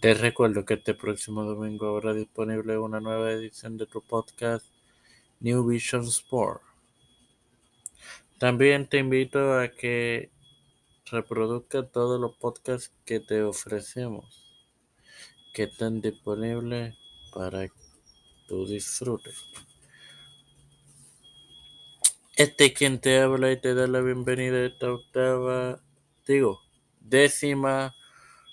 Te 0.00 0.14
recuerdo 0.14 0.64
que 0.64 0.74
este 0.74 0.94
próximo 0.94 1.44
domingo 1.44 1.88
habrá 1.88 2.14
disponible 2.14 2.78
una 2.78 3.00
nueva 3.00 3.32
edición 3.32 3.76
de 3.76 3.84
tu 3.84 4.00
podcast 4.00 4.64
New 5.40 5.66
Vision 5.66 6.04
Sport. 6.04 6.62
También 8.38 8.88
te 8.88 8.96
invito 8.96 9.58
a 9.58 9.68
que 9.68 10.30
reproduzca 11.04 11.86
todos 11.86 12.18
los 12.18 12.34
podcasts 12.36 12.94
que 13.04 13.20
te 13.20 13.42
ofrecemos, 13.42 14.24
que 15.52 15.64
están 15.64 16.00
disponibles 16.00 16.96
para 17.34 17.68
tu 18.48 18.66
disfrute. 18.66 19.32
Este 22.38 22.64
es 22.64 22.72
quien 22.72 23.02
te 23.02 23.18
habla 23.18 23.52
y 23.52 23.60
te 23.60 23.74
da 23.74 23.86
la 23.86 24.00
bienvenida 24.00 24.56
a 24.56 24.66
esta 24.66 24.94
octava, 24.94 25.82
digo, 26.26 26.58
décima 27.00 27.94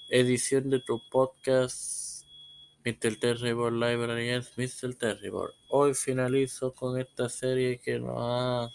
edición 0.09 0.69
de 0.69 0.79
tu 0.79 1.01
podcast 1.09 2.25
Mr. 2.85 3.19
Terrible 3.19 3.71
Library 3.71 4.29
es 4.29 4.57
Mr. 4.57 4.95
Terrible. 4.95 5.53
Hoy 5.69 5.93
finalizo 5.93 6.73
con 6.73 6.97
esta 6.97 7.27
serie 7.27 7.79
que 7.79 7.99
nos 7.99 8.15
ha 8.17 8.69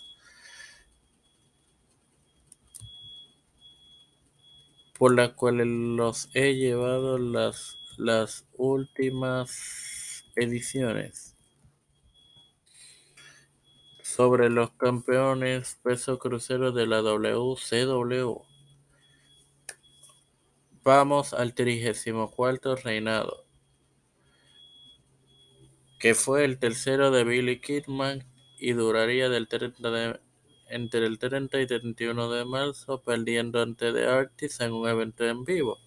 por 4.98 5.16
la 5.16 5.34
cual 5.34 5.96
los 5.96 6.28
he 6.34 6.54
llevado 6.54 7.18
las, 7.18 7.76
las 7.96 8.46
últimas 8.52 10.24
ediciones 10.36 11.34
sobre 14.02 14.50
los 14.50 14.70
campeones 14.72 15.78
peso 15.82 16.18
crucero 16.18 16.70
de 16.70 16.86
la 16.86 17.00
WCW. 17.00 18.51
Vamos 20.84 21.32
al 21.32 21.54
34 21.54 22.74
reinado, 22.74 23.46
que 26.00 26.14
fue 26.14 26.44
el 26.44 26.58
tercero 26.58 27.12
de 27.12 27.22
Billy 27.22 27.60
Kidman 27.60 28.24
y 28.58 28.72
duraría 28.72 29.28
del 29.28 29.46
30 29.46 30.20
entre 30.70 31.06
el 31.06 31.20
30 31.20 31.60
y 31.60 31.66
31 31.68 32.30
de 32.30 32.44
marzo, 32.44 33.00
perdiendo 33.00 33.62
ante 33.62 33.92
The 33.92 34.06
Artist 34.06 34.60
en 34.60 34.72
un 34.72 34.88
evento 34.88 35.24
en 35.24 35.44
vivo. 35.44 35.78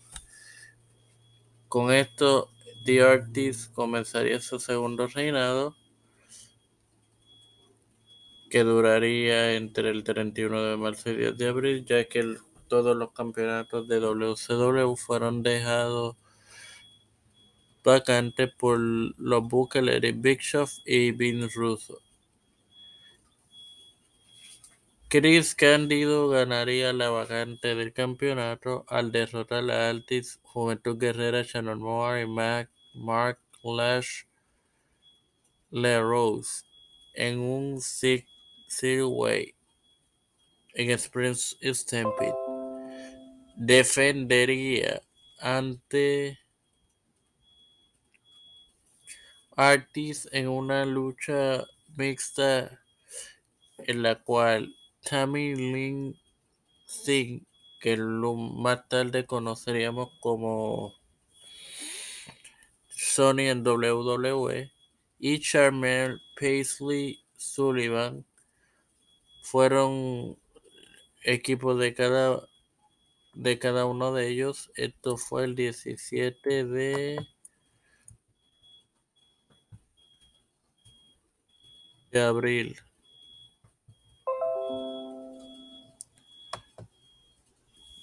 Con 1.68 1.92
esto, 1.92 2.50
The 2.86 3.02
Artist 3.02 3.74
comenzaría 3.74 4.40
su 4.40 4.62
segundo 4.62 5.08
reinado, 5.08 5.76
que 8.50 8.64
duraría 8.64 9.56
entre 9.56 9.90
el 9.90 10.06
31 10.06 10.64
de 10.64 10.78
marzo 10.78 11.10
y 11.10 11.18
10 11.18 11.38
de 11.38 11.48
abril, 11.50 11.86
ya 11.86 12.06
que 12.06 12.20
el 12.20 12.38
todos 12.68 12.96
los 12.96 13.12
campeonatos 13.12 13.88
de 13.88 14.00
WCW 14.00 14.96
fueron 14.96 15.44
dejados 15.44 16.16
vacantes 17.84 18.52
por 18.58 18.80
los 18.80 19.48
Booker, 19.48 19.88
Eric 19.88 20.16
Big 20.20 20.40
y 20.86 21.12
Vince 21.12 21.56
Russo. 21.56 22.00
Chris 25.08 25.54
Candido 25.56 26.28
ganaría 26.30 26.92
la 26.92 27.10
vacante 27.10 27.76
del 27.76 27.94
campeonato 27.94 28.86
al 28.88 29.12
derrotar 29.12 29.70
a 29.70 29.90
Altis 29.90 30.40
Juventud 30.42 30.98
Guerrera, 30.98 31.44
Shannon 31.44 31.80
Moore 31.80 32.24
y 32.24 32.28
Mark 32.96 33.40
Lash 33.64 34.24
LeRose 35.70 36.64
en 37.14 37.40
un 37.40 37.80
Six 37.80 38.26
Way 38.82 39.56
en 40.74 40.90
Sprint 40.92 41.38
Stampede 41.62 42.45
defendería 43.56 45.02
ante 45.40 46.40
Artis 49.56 50.28
en 50.32 50.50
una 50.50 50.86
lucha 50.86 51.66
mixta 51.96 52.82
en 53.78 54.04
la 54.04 54.22
cual 54.22 54.76
Tammy 55.02 55.56
Lynn 55.56 56.20
Singh, 56.86 57.46
que 57.80 57.98
más 57.98 58.88
tarde 58.90 59.26
conoceríamos 59.26 60.10
como 60.20 60.94
Sony 62.90 63.50
en 63.50 63.66
WWE, 63.66 64.72
y 65.20 65.40
Charmel 65.40 66.20
Paisley 66.40 67.24
Sullivan 67.38 68.26
fueron 69.42 70.38
equipos 71.24 71.80
de 71.80 71.94
cada 71.94 72.48
de 73.36 73.60
cada 73.60 73.86
uno 73.86 74.14
de 74.14 74.30
ellos. 74.30 74.72
Esto 74.76 75.18
fue 75.18 75.44
el 75.46 75.56
17 75.56 76.66
de, 76.66 77.18
abril. 82.14 82.78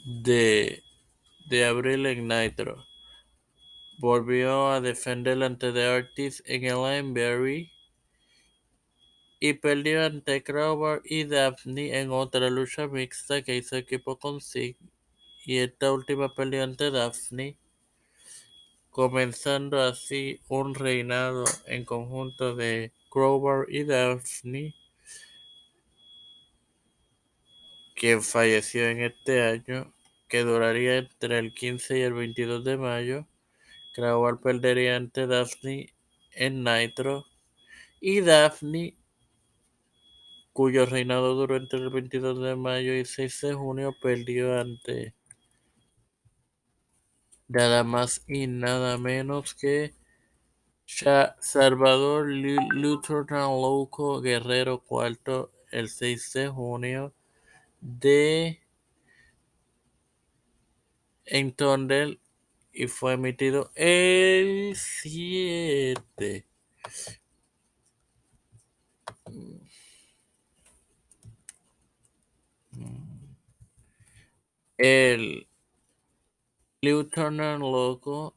De, 0.04 0.82
de 1.48 1.65
abril 1.65 2.06
en 2.06 2.28
Nitro. 2.28 2.84
Volvió 3.98 4.69
a 4.71 4.81
defender 4.81 5.42
ante 5.42 5.72
The 5.72 5.84
Artist 5.87 6.41
en 6.44 6.65
el 6.65 6.76
Lineberry 6.76 7.71
y 9.38 9.54
perdió 9.54 10.04
ante 10.04 10.42
Crowbar 10.42 11.03
y 11.04 11.25
Daphne 11.25 11.98
en 12.00 12.10
otra 12.10 12.50
lucha 12.50 12.87
mixta 12.87 13.42
que 13.42 13.56
hizo 13.56 13.76
equipo 13.76 14.19
con 14.19 14.41
Sig 14.41 14.76
y 15.44 15.58
esta 15.58 15.92
última 15.92 16.34
pelea 16.34 16.64
ante 16.64 16.91
Daphne, 16.91 17.58
comenzando 18.91 19.80
así 19.80 20.41
un 20.48 20.75
reinado 20.75 21.44
en 21.66 21.84
conjunto 21.84 22.54
de 22.54 22.92
Grover 23.10 23.66
y 23.69 23.84
Daphne, 23.84 24.75
quien 27.94 28.22
falleció 28.22 28.88
en 28.88 29.03
este 29.03 29.42
año, 29.42 29.92
que 30.28 30.44
duraría 30.44 30.97
entre 30.98 31.38
el 31.38 31.53
15 31.54 31.98
y 31.98 32.03
el 32.03 32.14
22 32.14 32.64
de 32.64 32.76
mayo. 32.76 33.26
Crowbar 33.94 34.41
perdería 34.41 34.97
ante 34.97 35.26
Daphne 35.26 35.92
en 36.32 36.64
Nitro 36.64 37.26
y 38.00 38.20
Daphne 38.22 38.97
cuyo 40.53 40.86
reinado 40.86 41.34
duró 41.34 41.56
entre 41.56 41.78
el 41.78 41.91
22 41.91 42.41
de 42.42 42.56
mayo 42.56 42.94
y 42.94 43.04
6 43.04 43.41
de 43.41 43.54
junio, 43.54 43.94
perdió 44.03 44.59
ante 44.59 45.14
nada 47.52 47.84
más 47.84 48.22
y 48.26 48.46
nada 48.46 48.96
menos 48.96 49.54
que 49.54 49.94
Salvador 50.86 52.26
Lutheran 52.26 53.50
Loco 53.60 54.22
Guerrero 54.22 54.80
Cuarto 54.80 55.52
el 55.70 55.91
6 55.91 56.32
de 56.32 56.48
junio 56.48 57.14
de 57.80 58.60
en 61.26 61.52
Tondel 61.52 62.20
y 62.72 62.86
fue 62.86 63.14
emitido 63.14 63.70
el 63.74 64.74
7 64.74 66.46
el 74.78 75.46
Lieutenant 76.84 77.60
Loco, 77.60 78.34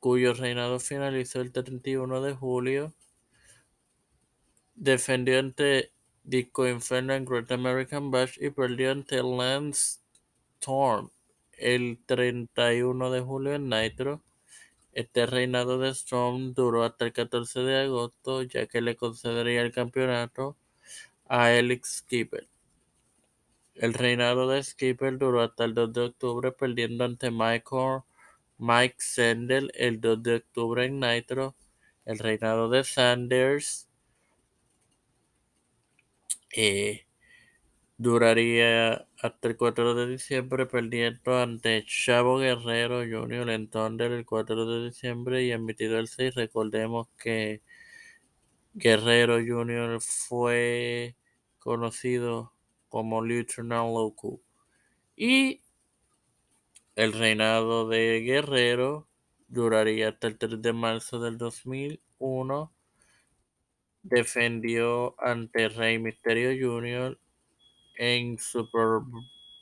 cuyo 0.00 0.34
reinado 0.34 0.80
finalizó 0.80 1.40
el 1.40 1.52
31 1.52 2.20
de 2.20 2.34
julio, 2.34 2.92
defendió 4.74 5.38
ante 5.38 5.92
Disco 6.24 6.66
Inferno 6.66 7.14
en 7.14 7.24
Great 7.24 7.52
American 7.52 8.10
Bash 8.10 8.38
y 8.40 8.50
perdió 8.50 8.90
ante 8.90 9.22
Lance 9.22 10.00
Storm 10.58 11.12
el 11.52 12.00
31 12.04 13.12
de 13.12 13.20
julio 13.20 13.54
en 13.54 13.68
Nitro. 13.68 14.24
Este 14.94 15.26
reinado 15.26 15.78
de 15.78 15.90
Storm 15.90 16.54
duró 16.54 16.82
hasta 16.82 17.04
el 17.04 17.12
14 17.12 17.60
de 17.60 17.82
agosto, 17.82 18.42
ya 18.42 18.66
que 18.66 18.80
le 18.80 18.96
concedería 18.96 19.62
el 19.62 19.70
campeonato 19.70 20.56
a 21.28 21.46
Alex 21.46 21.98
Skipper. 21.98 22.48
El 23.78 23.92
reinado 23.92 24.48
de 24.48 24.62
Skipper 24.62 25.18
duró 25.18 25.42
hasta 25.42 25.64
el 25.64 25.74
2 25.74 25.92
de 25.92 26.00
octubre, 26.02 26.50
perdiendo 26.52 27.04
ante 27.04 27.30
Mike 27.30 28.96
Sandel 28.98 29.70
el 29.74 30.00
2 30.00 30.22
de 30.22 30.36
octubre 30.36 30.86
en 30.86 31.00
Nitro. 31.00 31.54
El 32.06 32.18
reinado 32.18 32.70
de 32.70 32.84
Sanders 32.84 33.88
eh, 36.52 37.06
duraría 37.98 39.06
hasta 39.20 39.48
el 39.48 39.56
4 39.56 39.94
de 39.94 40.06
diciembre, 40.08 40.66
perdiendo 40.66 41.38
ante 41.38 41.84
Chavo 41.86 42.38
Guerrero 42.38 43.00
Jr. 43.00 43.50
en 43.50 43.68
Thunder 43.68 44.12
el 44.12 44.24
4 44.24 44.66
de 44.66 44.86
diciembre 44.86 45.44
y 45.44 45.52
emitido 45.52 45.98
el 45.98 46.08
6. 46.08 46.34
Recordemos 46.34 47.08
que 47.18 47.62
Guerrero 48.74 49.36
Jr. 49.46 50.00
fue 50.00 51.16
conocido 51.58 52.55
como 52.96 53.22
Lieutenant 53.22 53.92
Loco. 53.92 54.40
Y 55.14 55.60
el 56.94 57.12
reinado 57.12 57.86
de 57.86 58.22
Guerrero 58.22 59.06
duraría 59.48 60.08
hasta 60.08 60.28
el 60.28 60.38
3 60.38 60.62
de 60.62 60.72
marzo 60.72 61.20
del 61.20 61.36
2001. 61.36 62.72
Defendió 64.02 65.14
ante 65.22 65.68
Rey 65.68 65.98
Mysterio 65.98 66.52
Jr. 66.58 67.20
en 67.98 68.38
Super 68.38 69.02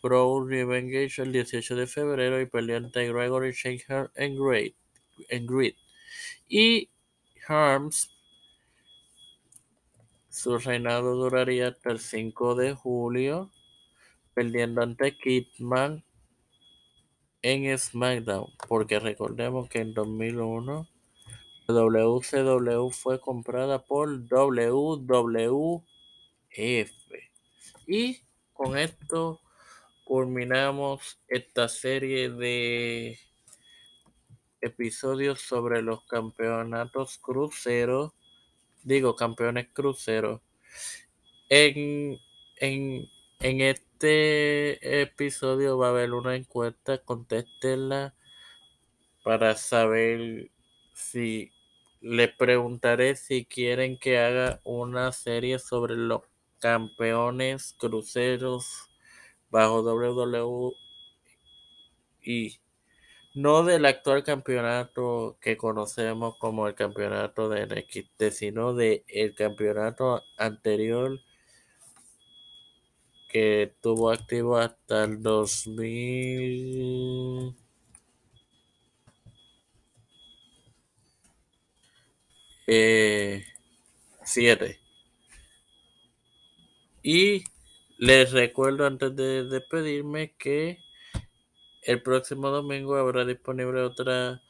Pro 0.01 0.47
Revenge 0.47 1.21
el 1.21 1.33
18 1.33 1.75
de 1.75 1.89
febrero 1.89 2.41
y 2.41 2.47
peleó 2.47 2.77
ante 2.77 3.13
Gregory 3.13 3.51
Shaker 3.51 4.13
en 4.15 4.37
Great 4.37 4.75
en. 5.29 5.75
Y 6.49 6.89
Harms, 7.49 8.14
su 10.35 10.59
reinado 10.59 11.15
duraría 11.15 11.69
hasta 11.69 11.93
el 11.93 12.01
5 12.01 12.57
de 12.57 12.75
julio, 12.75 13.53
perdiendo 14.35 14.83
ante 14.83 15.17
Kidman 15.17 16.05
en 17.41 17.79
SmackDown, 17.79 18.53
porque 18.67 18.99
recordemos 18.99 19.69
que 19.69 19.79
en 19.79 19.95
2001 19.95 20.89
WCW 21.69 22.91
fue 22.91 23.21
comprada 23.21 23.85
por 23.85 24.09
WWF. 24.27 25.85
Y 27.87 28.19
con 28.53 28.77
esto 28.77 29.41
culminamos 30.03 31.21
esta 31.29 31.69
serie 31.69 32.29
de 32.31 33.21
episodios 34.61 35.43
sobre 35.43 35.81
los 35.81 36.05
campeonatos 36.07 37.19
cruceros, 37.19 38.15
digo 38.85 39.17
campeones 39.17 39.69
cruceros. 39.73 40.41
En, 41.49 42.19
en, 42.61 43.07
en 43.41 43.61
este 43.61 45.03
episodio 45.03 45.79
va 45.79 45.89
a 45.89 45.91
haber 45.91 46.13
una 46.13 46.37
encuesta, 46.37 46.99
contéstenla 46.99 48.15
para 49.25 49.57
saber 49.57 50.51
si 50.95 51.51
les 52.01 52.31
preguntaré 52.37 53.17
si 53.17 53.47
quieren 53.47 53.99
que 53.99 54.19
haga 54.19 54.61
una 54.65 55.11
serie 55.13 55.59
sobre 55.59 55.97
los 55.97 56.21
campeones 56.59 57.75
cruceros 57.79 58.91
bajo 59.51 59.81
WWE 59.81 60.75
y 62.23 62.59
no 63.35 63.65
del 63.65 63.85
actual 63.87 64.23
campeonato 64.25 65.39
que 65.41 65.57
conocemos 65.57 66.37
como 66.39 66.67
el 66.69 66.75
campeonato 66.75 67.49
de 67.49 67.67
NXT, 67.67 68.31
sino 68.33 68.75
del 68.75 69.05
el 69.09 69.35
campeonato 69.35 70.23
anterior 70.39 71.19
que 73.29 73.65
estuvo 73.65 74.11
activo 74.11 74.57
hasta 74.59 75.05
el 75.05 75.23
2000 75.23 77.55
eh, 82.67 83.45
Y 87.03 87.45
les 87.99 88.33
recuerdo 88.33 88.87
antes 88.87 89.15
de 89.17 89.45
despedirme 89.45 90.35
que 90.39 90.84
el 91.85 92.03
próximo 92.03 92.49
domingo 92.49 92.97
habrá 92.97 93.25
disponible 93.25 93.81
otra 93.83 94.41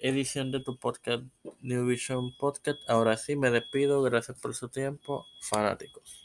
edición 0.00 0.50
de 0.50 0.60
tu 0.60 0.78
podcast 0.78 1.24
New 1.60 1.86
Vision 1.86 2.36
Podcast. 2.36 2.78
Ahora 2.88 3.16
sí 3.16 3.36
me 3.36 3.50
despido. 3.50 4.02
Gracias 4.02 4.38
por 4.40 4.54
su 4.54 4.68
tiempo, 4.68 5.26
fanáticos. 5.40 6.23